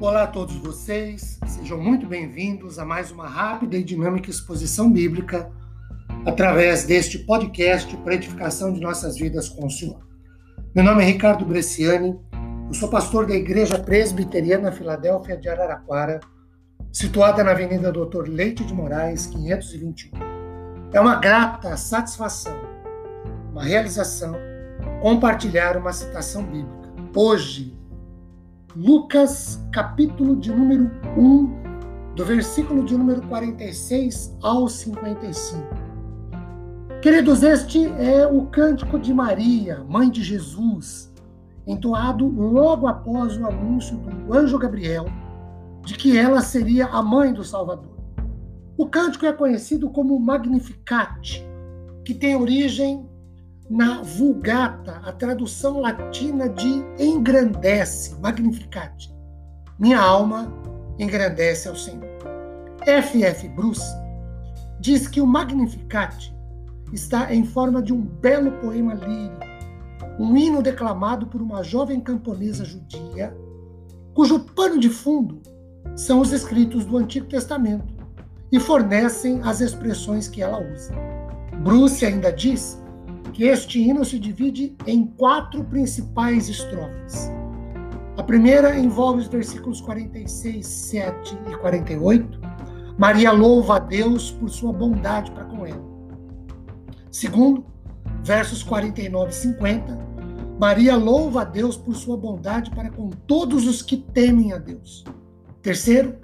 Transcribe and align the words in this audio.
Olá 0.00 0.22
a 0.22 0.26
todos 0.26 0.56
vocês, 0.56 1.38
sejam 1.46 1.78
muito 1.78 2.06
bem-vindos 2.06 2.78
a 2.78 2.86
mais 2.86 3.10
uma 3.10 3.28
rápida 3.28 3.76
e 3.76 3.84
dinâmica 3.84 4.30
exposição 4.30 4.90
bíblica 4.90 5.52
através 6.24 6.84
deste 6.84 7.18
podcast 7.18 7.94
para 7.98 8.14
edificação 8.14 8.72
de 8.72 8.80
nossas 8.80 9.18
vidas 9.18 9.50
com 9.50 9.66
o 9.66 9.70
Senhor. 9.70 10.00
Meu 10.74 10.82
nome 10.82 11.02
é 11.02 11.06
Ricardo 11.06 11.44
Bresciani, 11.44 12.18
eu 12.66 12.72
sou 12.72 12.88
pastor 12.88 13.26
da 13.26 13.34
Igreja 13.34 13.78
Presbiteriana 13.78 14.72
Filadélfia 14.72 15.36
de 15.36 15.50
Araraquara, 15.50 16.18
situada 16.90 17.44
na 17.44 17.50
Avenida 17.50 17.92
Doutor 17.92 18.26
Leite 18.26 18.64
de 18.64 18.72
Moraes, 18.72 19.26
521. 19.26 20.12
É 20.94 20.98
uma 20.98 21.16
grata 21.16 21.76
satisfação, 21.76 22.58
uma 23.52 23.64
realização, 23.64 24.34
compartilhar 25.02 25.76
uma 25.76 25.92
citação 25.92 26.42
bíblica. 26.42 26.88
Hoje, 27.14 27.78
Lucas, 28.76 29.60
capítulo 29.72 30.36
de 30.36 30.52
número 30.52 30.88
1, 31.16 32.14
do 32.14 32.24
versículo 32.24 32.84
de 32.84 32.96
número 32.96 33.20
46 33.22 34.38
ao 34.40 34.68
55. 34.68 35.66
Queridos, 37.02 37.42
este 37.42 37.86
é 37.98 38.24
o 38.24 38.46
cântico 38.46 38.96
de 38.96 39.12
Maria, 39.12 39.84
mãe 39.88 40.08
de 40.08 40.22
Jesus, 40.22 41.12
entoado 41.66 42.24
logo 42.28 42.86
após 42.86 43.36
o 43.36 43.44
anúncio 43.44 43.96
do 43.96 44.32
anjo 44.32 44.56
Gabriel 44.56 45.06
de 45.84 45.94
que 45.94 46.16
ela 46.16 46.40
seria 46.40 46.86
a 46.86 47.02
mãe 47.02 47.32
do 47.32 47.42
Salvador. 47.42 47.96
O 48.78 48.86
cântico 48.86 49.26
é 49.26 49.32
conhecido 49.32 49.90
como 49.90 50.18
Magnificat, 50.20 51.44
que 52.04 52.14
tem 52.14 52.36
origem 52.36 53.04
na 53.70 54.02
Vulgata, 54.02 55.00
a 55.04 55.12
tradução 55.12 55.78
latina 55.78 56.48
de 56.48 56.82
engrandece, 56.98 58.16
Magnificat. 58.16 59.14
Minha 59.78 60.00
alma 60.00 60.52
engrandece 60.98 61.68
ao 61.68 61.76
Senhor. 61.76 62.04
F. 62.84 63.22
F. 63.22 63.48
Bruce 63.50 63.94
diz 64.80 65.06
que 65.06 65.20
o 65.20 65.26
Magnificat 65.26 66.34
está 66.92 67.32
em 67.32 67.44
forma 67.44 67.80
de 67.80 67.92
um 67.92 68.00
belo 68.00 68.50
poema 68.58 68.94
lírico, 68.94 69.46
um 70.18 70.36
hino 70.36 70.60
declamado 70.62 71.28
por 71.28 71.40
uma 71.40 71.62
jovem 71.62 72.00
camponesa 72.00 72.64
judia, 72.64 73.32
cujo 74.12 74.40
pano 74.40 74.80
de 74.80 74.88
fundo 74.88 75.40
são 75.94 76.20
os 76.20 76.32
escritos 76.32 76.84
do 76.84 76.96
Antigo 76.96 77.26
Testamento 77.26 77.94
e 78.50 78.58
fornecem 78.58 79.40
as 79.44 79.60
expressões 79.60 80.26
que 80.26 80.42
ela 80.42 80.58
usa. 80.58 80.92
Bruce 81.62 82.04
ainda 82.04 82.32
diz 82.32 82.79
que 83.40 83.46
este 83.46 83.80
hino 83.80 84.04
se 84.04 84.18
divide 84.18 84.76
em 84.86 85.06
quatro 85.06 85.64
principais 85.64 86.46
estrofes. 86.50 87.32
A 88.18 88.22
primeira 88.22 88.78
envolve 88.78 89.22
os 89.22 89.28
versículos 89.28 89.80
46, 89.80 90.66
7 90.66 91.38
e 91.48 91.56
48. 91.56 92.38
Maria 92.98 93.32
louva 93.32 93.76
a 93.76 93.78
Deus 93.78 94.30
por 94.30 94.50
sua 94.50 94.74
bondade 94.74 95.30
para 95.30 95.46
com 95.46 95.64
ela. 95.64 95.82
Segundo, 97.10 97.64
versos 98.22 98.62
49 98.62 99.30
e 99.30 99.34
50. 99.34 99.98
Maria 100.58 100.94
louva 100.94 101.40
a 101.40 101.44
Deus 101.44 101.78
por 101.78 101.96
sua 101.96 102.18
bondade 102.18 102.70
para 102.72 102.90
com 102.90 103.08
todos 103.08 103.66
os 103.66 103.80
que 103.80 103.96
temem 103.96 104.52
a 104.52 104.58
Deus. 104.58 105.02
Terceiro, 105.62 106.18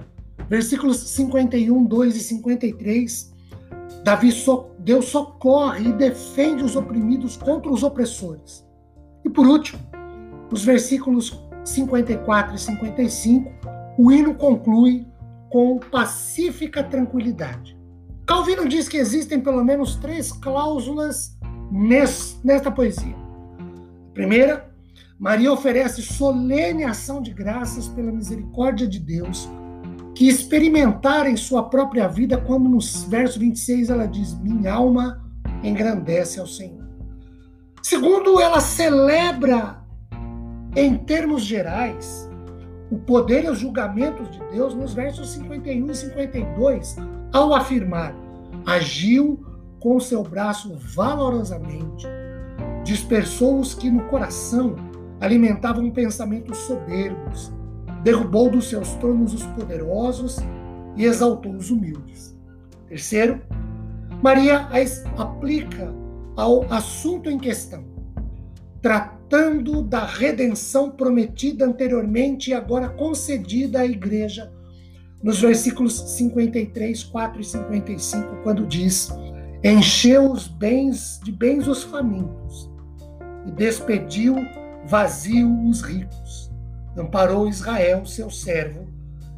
versículos 0.51 0.98
51, 0.98 1.83
2 1.83 2.14
e 2.14 2.20
53. 2.20 3.36
Davi 4.06 4.30
so, 4.30 4.66
Deus 4.78 5.06
socorre 5.06 5.88
e 5.88 5.92
defende 5.92 6.62
os 6.62 6.76
oprimidos 6.76 7.36
contra 7.36 7.72
os 7.72 7.82
opressores. 7.82 8.64
E 9.24 9.28
por 9.28 9.48
último, 9.48 9.80
os 10.48 10.64
versículos 10.64 11.44
54 11.64 12.54
e 12.54 12.58
55, 12.60 13.50
o 13.98 14.12
hino 14.12 14.36
conclui 14.36 15.04
com 15.50 15.80
pacífica 15.80 16.84
tranquilidade. 16.84 17.77
Calvino 18.24 18.68
diz 18.68 18.89
que 18.89 18.96
existem 18.96 19.40
pelo 19.40 19.64
menos 19.64 19.96
três 19.96 20.30
cláusulas 20.30 21.36
nesta 22.45 22.70
poesia. 22.70 23.16
Primeira, 24.14 24.72
Maria 25.18 25.52
oferece 25.52 26.00
solene 26.00 26.84
ação 26.84 27.20
de 27.20 27.33
graças 27.33 27.89
pela 27.89 28.12
misericórdia 28.12 28.86
de 28.86 29.00
Deus 29.00 29.48
que 30.16 30.27
experimentarem 30.27 31.36
sua 31.36 31.64
própria 31.64 32.08
vida, 32.08 32.38
como 32.38 32.70
no 32.70 32.78
verso 33.08 33.38
26 33.38 33.90
ela 33.90 34.08
diz: 34.08 34.34
Minha 34.40 34.72
alma 34.72 35.22
engrandece 35.62 36.40
ao 36.40 36.46
Senhor. 36.46 36.86
Segundo, 37.82 38.40
ela 38.40 38.58
celebra, 38.58 39.84
em 40.74 40.96
termos 40.96 41.44
gerais, 41.44 42.28
o 42.90 42.96
poder 42.96 43.44
e 43.44 43.50
os 43.50 43.58
julgamentos 43.58 44.30
de 44.30 44.38
Deus 44.50 44.74
nos 44.74 44.94
versos 44.94 45.28
51 45.30 45.90
e 45.90 45.94
52, 45.94 46.96
ao 47.30 47.54
afirmar: 47.54 48.14
agiu 48.64 49.44
com 49.78 50.00
seu 50.00 50.22
braço 50.22 50.74
valorosamente, 50.94 52.06
dispersou 52.84 53.60
os 53.60 53.74
que 53.74 53.90
no 53.90 54.04
coração 54.04 54.77
alimentavam 55.20 55.90
pensamentos 55.90 56.56
soberbos, 56.58 57.52
derrubou 58.06 58.48
dos 58.48 58.68
seus 58.68 58.90
tronos 58.94 59.34
os 59.34 59.42
poderosos 59.42 60.36
e 60.96 61.05
exaltou 61.05 61.52
os 61.56 61.72
humildes. 61.72 62.39
Terceiro, 62.89 63.42
Maria 64.22 64.68
aplica 65.18 65.92
ao 66.36 66.72
assunto 66.72 67.28
em 67.28 67.36
questão, 67.36 67.84
tratando 68.80 69.83
da 69.83 70.06
redenção 70.06 70.89
prometida 70.89 71.66
anteriormente 71.66 72.50
e 72.50 72.55
agora 72.55 72.89
concedida 72.89 73.80
à 73.80 73.84
igreja, 73.84 74.52
nos 75.20 75.40
versículos 75.40 75.98
53, 76.12 77.02
4 77.02 77.40
e 77.40 77.45
55, 77.45 78.36
quando 78.45 78.64
diz: 78.68 79.11
Encheu 79.64 80.30
os 80.30 80.46
bens 80.46 81.18
de 81.24 81.33
bens 81.33 81.66
os 81.66 81.83
famintos 81.83 82.70
e 83.48 83.50
despediu 83.50 84.36
vazio 84.84 85.52
os 85.68 85.83
ricos 85.83 86.55
amparou 86.96 87.48
Israel, 87.48 88.07
seu 88.07 88.30
servo, 88.30 88.86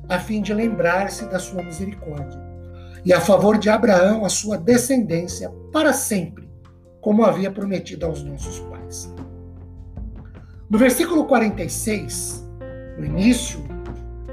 a 0.08 0.18
fim 0.18 0.40
de 0.40 0.54
lembrar-se 0.54 1.26
da 1.26 1.38
sua 1.38 1.62
misericórdia, 1.62 2.40
e 3.04 3.12
a 3.12 3.20
favor 3.20 3.58
de 3.58 3.68
Abraão, 3.68 4.24
a 4.24 4.28
sua 4.28 4.56
descendência, 4.56 5.50
para 5.72 5.92
sempre, 5.92 6.48
como 7.00 7.24
havia 7.24 7.50
prometido 7.50 8.06
aos 8.06 8.22
nossos 8.22 8.60
pais. 8.60 9.12
No 10.70 10.78
versículo 10.78 11.24
46, 11.26 12.44
no 12.98 13.04
início 13.04 13.60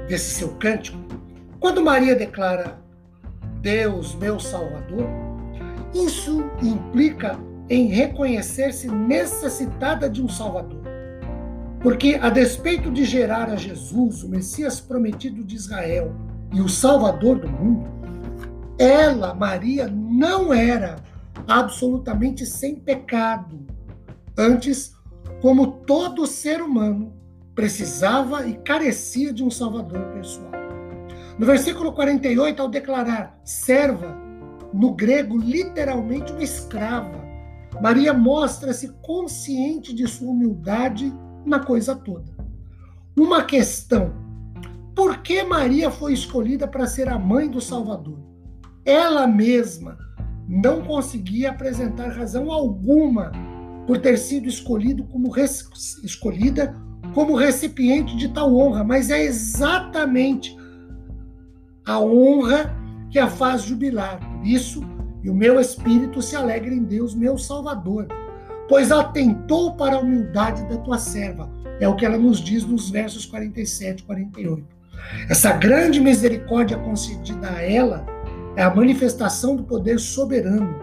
desse 0.08 0.30
seu 0.30 0.50
cântico, 0.56 0.98
quando 1.58 1.82
Maria 1.82 2.14
declara 2.14 2.78
Deus, 3.60 4.14
meu 4.14 4.38
Salvador, 4.38 5.06
isso 5.94 6.44
implica 6.62 7.38
em 7.68 7.88
reconhecer-se 7.88 8.88
necessitada 8.88 10.08
de 10.08 10.22
um 10.22 10.28
Salvador 10.28 10.95
porque, 11.86 12.18
a 12.20 12.30
despeito 12.30 12.90
de 12.90 13.04
gerar 13.04 13.48
a 13.48 13.54
Jesus, 13.54 14.24
o 14.24 14.28
Messias 14.28 14.80
prometido 14.80 15.44
de 15.44 15.54
Israel 15.54 16.12
e 16.52 16.60
o 16.60 16.68
Salvador 16.68 17.38
do 17.38 17.48
mundo, 17.48 17.88
ela, 18.76 19.32
Maria, 19.32 19.86
não 19.86 20.52
era 20.52 20.96
absolutamente 21.46 22.44
sem 22.44 22.74
pecado. 22.74 23.64
Antes, 24.36 24.96
como 25.40 25.74
todo 25.86 26.26
ser 26.26 26.60
humano, 26.60 27.14
precisava 27.54 28.48
e 28.48 28.54
carecia 28.54 29.32
de 29.32 29.44
um 29.44 29.50
Salvador 29.50 30.12
pessoal. 30.12 30.50
No 31.38 31.46
versículo 31.46 31.92
48, 31.92 32.62
ao 32.62 32.68
declarar 32.68 33.38
serva, 33.44 34.18
no 34.74 34.92
grego, 34.92 35.38
literalmente 35.38 36.32
uma 36.32 36.42
escrava, 36.42 37.24
Maria 37.80 38.12
mostra-se 38.12 38.88
consciente 39.02 39.94
de 39.94 40.08
sua 40.08 40.32
humildade 40.32 41.14
na 41.46 41.60
coisa 41.60 41.94
toda. 41.94 42.36
Uma 43.16 43.44
questão: 43.44 44.12
por 44.94 45.18
que 45.18 45.42
Maria 45.42 45.90
foi 45.90 46.12
escolhida 46.12 46.66
para 46.66 46.86
ser 46.86 47.08
a 47.08 47.18
mãe 47.18 47.48
do 47.48 47.60
Salvador? 47.60 48.18
Ela 48.84 49.26
mesma 49.26 49.96
não 50.48 50.82
conseguia 50.82 51.50
apresentar 51.50 52.08
razão 52.08 52.50
alguma 52.52 53.32
por 53.86 53.98
ter 53.98 54.16
sido 54.18 54.48
escolhido 54.48 55.04
como 55.04 55.32
escolhida 56.02 56.74
como 57.14 57.34
recipiente 57.34 58.16
de 58.16 58.28
tal 58.28 58.54
honra, 58.54 58.84
mas 58.84 59.10
é 59.10 59.22
exatamente 59.22 60.56
a 61.86 61.98
honra 62.00 62.74
que 63.10 63.18
a 63.18 63.28
faz 63.28 63.62
jubilar. 63.62 64.18
Por 64.18 64.46
isso, 64.46 64.82
e 65.22 65.30
o 65.30 65.34
meu 65.34 65.58
espírito 65.60 66.20
se 66.20 66.36
alegra 66.36 66.74
em 66.74 66.82
Deus, 66.82 67.14
meu 67.14 67.38
Salvador 67.38 68.08
pois 68.68 68.90
atentou 68.90 69.74
para 69.74 69.96
a 69.96 70.00
humildade 70.00 70.68
da 70.68 70.76
tua 70.78 70.98
serva. 70.98 71.50
É 71.80 71.88
o 71.88 71.94
que 71.94 72.04
ela 72.04 72.18
nos 72.18 72.40
diz 72.40 72.64
nos 72.64 72.90
versos 72.90 73.26
47 73.26 74.00
e 74.00 74.02
48. 74.04 74.76
Essa 75.28 75.52
grande 75.52 76.00
misericórdia 76.00 76.76
concedida 76.78 77.50
a 77.50 77.62
ela 77.62 78.04
é 78.56 78.62
a 78.62 78.74
manifestação 78.74 79.54
do 79.54 79.62
poder 79.62 80.00
soberano 80.00 80.74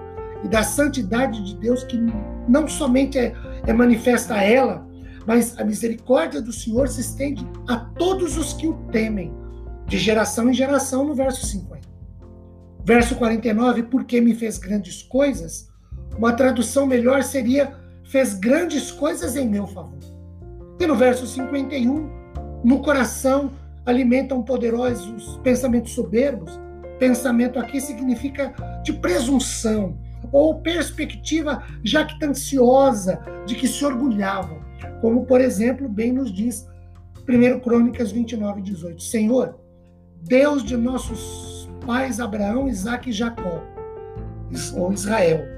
e 0.43 0.47
da 0.47 0.63
santidade 0.63 1.43
de 1.43 1.55
Deus 1.55 1.83
que 1.83 1.99
não 2.47 2.67
somente 2.67 3.17
é, 3.17 3.33
é 3.65 3.73
manifesta 3.73 4.35
a 4.35 4.43
ela, 4.43 4.85
mas 5.25 5.57
a 5.57 5.63
misericórdia 5.63 6.41
do 6.41 6.51
Senhor 6.51 6.87
se 6.87 7.01
estende 7.01 7.47
a 7.67 7.77
todos 7.77 8.37
os 8.37 8.53
que 8.53 8.67
o 8.67 8.73
temem, 8.91 9.33
de 9.87 9.97
geração 9.97 10.49
em 10.49 10.53
geração, 10.53 11.05
no 11.05 11.15
verso 11.15 11.45
50. 11.45 11.81
Verso 12.85 13.15
49, 13.15 13.83
porque 13.83 14.19
me 14.19 14.35
fez 14.35 14.57
grandes 14.57 15.01
coisas, 15.01 15.69
uma 16.17 16.33
tradução 16.33 16.85
melhor 16.85 17.23
seria 17.23 17.73
fez 18.03 18.33
grandes 18.33 18.91
coisas 18.91 19.35
em 19.35 19.47
meu 19.47 19.65
favor. 19.67 19.99
E 20.79 20.85
no 20.85 20.95
verso 20.95 21.25
51, 21.25 22.09
no 22.63 22.81
coração 22.81 23.51
alimentam 23.85 24.41
poderosos 24.41 25.39
pensamentos 25.43 25.93
soberbos. 25.93 26.59
Pensamento 26.99 27.59
aqui 27.59 27.81
significa 27.81 28.53
de 28.83 28.93
presunção 28.93 29.97
ou 30.31 30.61
perspectiva 30.61 31.63
jactanciosa 31.83 33.19
de 33.45 33.55
que 33.55 33.67
se 33.67 33.83
orgulhavam. 33.83 34.61
Como, 35.01 35.25
por 35.25 35.41
exemplo, 35.41 35.87
bem 35.89 36.11
nos 36.11 36.31
diz 36.31 36.67
1 37.27 37.59
Crônicas 37.59 38.11
29, 38.11 38.61
18. 38.61 39.01
Senhor, 39.01 39.59
Deus 40.21 40.63
de 40.63 40.77
nossos 40.77 41.69
pais 41.85 42.19
Abraão, 42.19 42.67
Isaac 42.67 43.09
e 43.09 43.13
Jacó, 43.13 43.61
ou 44.75 44.93
Israel, 44.93 45.52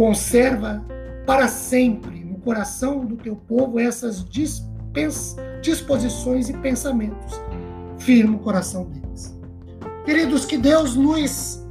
conserva 0.00 0.82
para 1.26 1.46
sempre 1.46 2.24
no 2.24 2.38
coração 2.38 3.04
do 3.04 3.18
teu 3.18 3.36
povo 3.36 3.78
essas 3.78 4.24
disposições 5.60 6.48
e 6.48 6.56
pensamentos. 6.56 7.38
Firma 7.98 8.38
o 8.38 8.40
coração 8.40 8.86
deles. 8.86 9.38
Queridos, 10.06 10.46
que 10.46 10.56
Deus 10.56 10.96
nos 10.96 11.62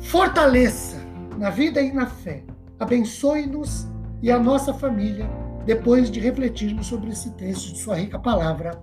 fortaleça 0.00 0.96
na 1.38 1.50
vida 1.50 1.80
e 1.80 1.92
na 1.92 2.06
fé. 2.06 2.42
Abençoe-nos 2.80 3.86
e 4.20 4.28
a 4.28 4.40
nossa 4.40 4.74
família 4.74 5.30
depois 5.64 6.10
de 6.10 6.18
refletirmos 6.18 6.88
sobre 6.88 7.10
esse 7.10 7.30
texto 7.34 7.74
de 7.74 7.78
Sua 7.78 7.94
rica 7.94 8.18
palavra. 8.18 8.82